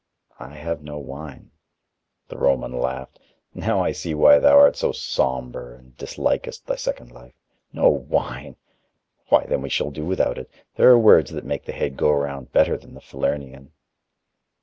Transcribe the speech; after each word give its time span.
"I 0.39 0.55
have 0.55 0.81
no 0.81 0.97
wine." 0.97 1.51
The 2.29 2.39
Roman 2.39 2.73
laughed. 2.75 3.19
"Now 3.53 3.81
I 3.83 3.91
see 3.91 4.15
why 4.15 4.39
thou 4.39 4.57
art 4.57 4.75
so 4.75 4.91
somber 4.91 5.75
and 5.75 5.95
dislikest 5.95 6.65
thy 6.65 6.75
second 6.77 7.11
life. 7.11 7.35
No 7.71 7.87
wine! 7.91 8.55
Why, 9.29 9.45
then 9.45 9.61
we 9.61 9.69
shall 9.69 9.91
do 9.91 10.03
without 10.03 10.39
it: 10.39 10.49
there 10.73 10.89
are 10.89 10.97
words 10.97 11.29
that 11.33 11.45
make 11.45 11.65
the 11.65 11.71
head 11.71 11.97
go 11.97 12.09
round 12.11 12.51
better 12.51 12.77
than 12.77 12.95
the 12.95 12.99
Falernian." 12.99 13.73